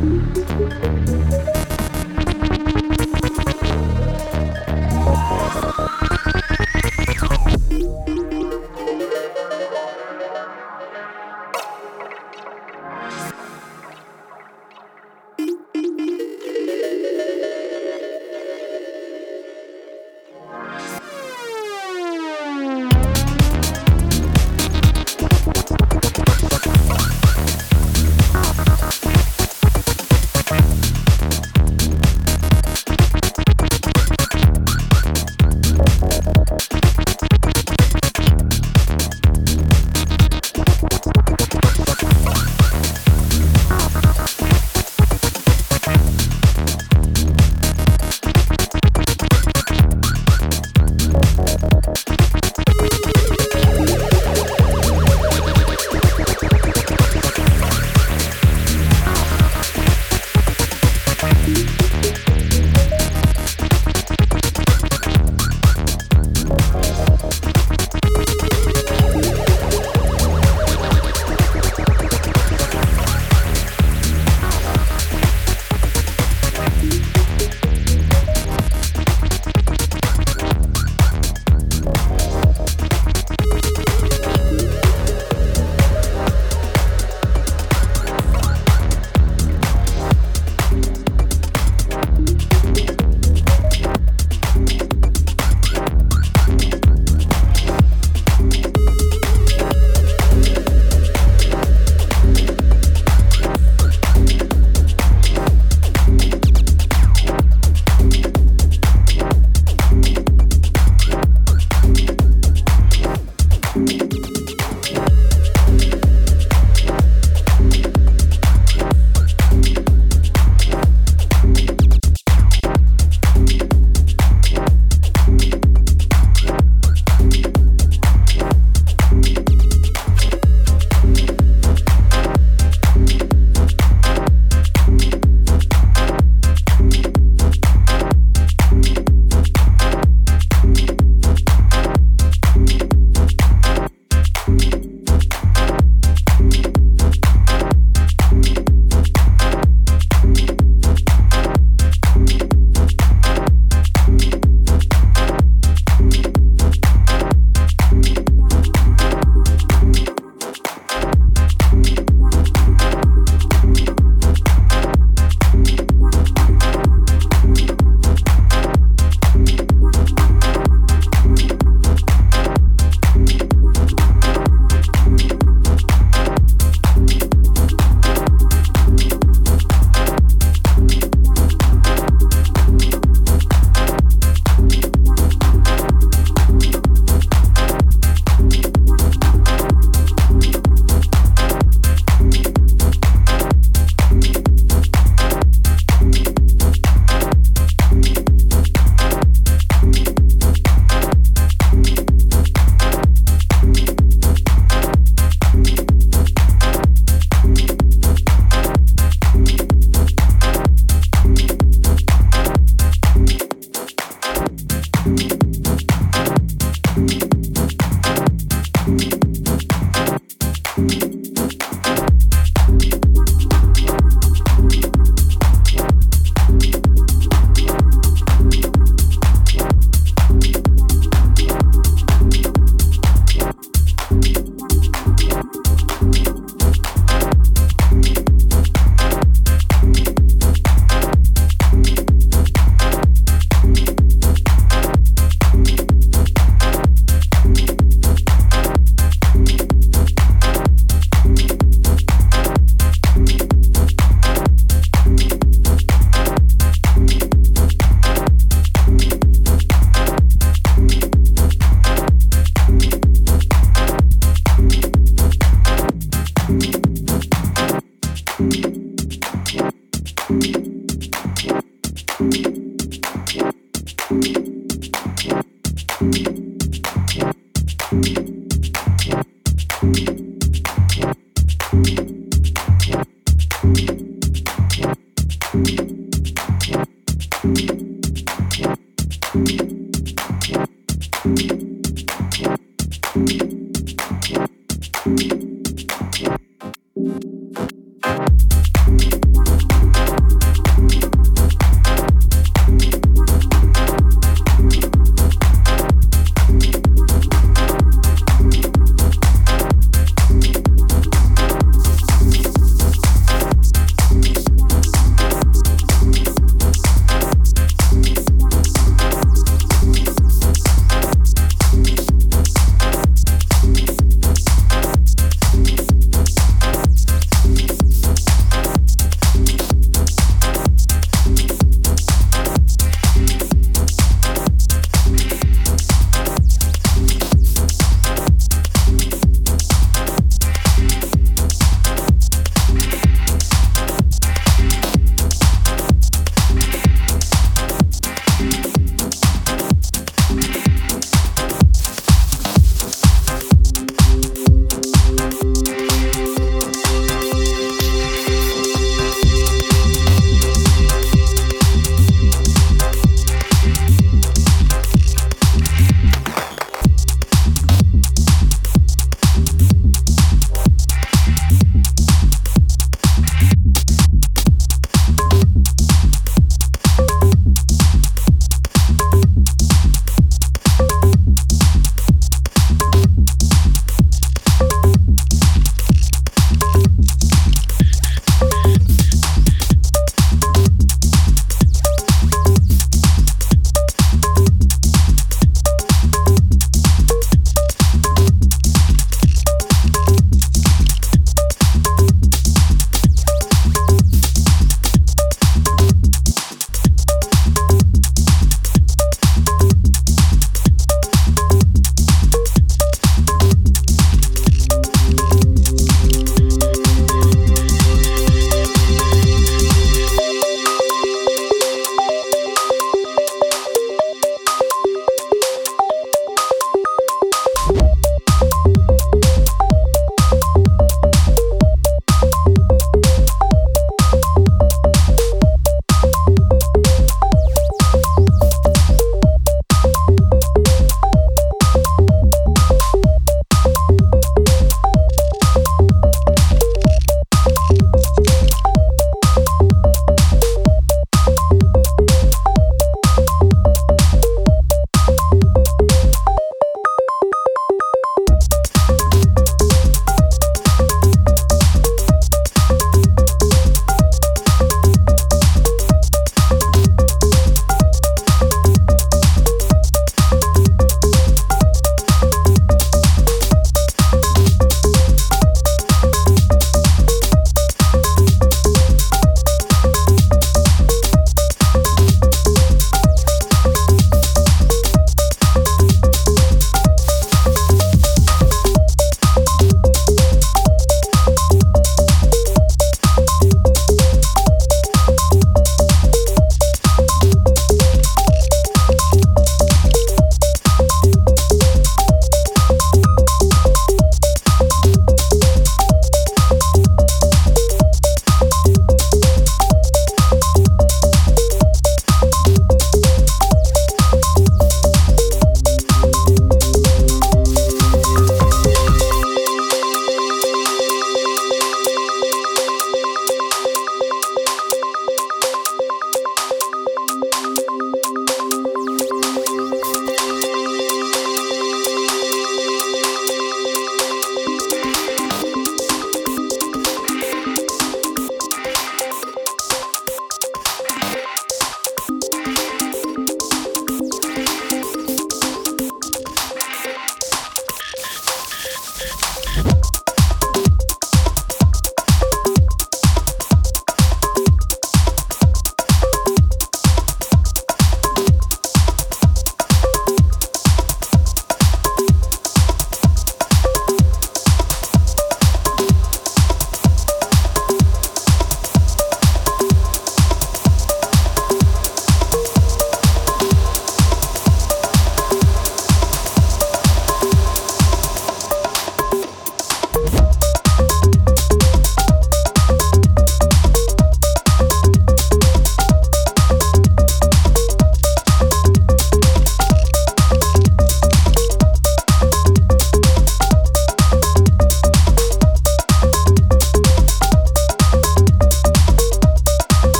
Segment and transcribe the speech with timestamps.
[0.00, 0.89] Música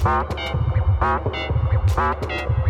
[0.00, 0.38] Thank
[2.30, 2.67] you.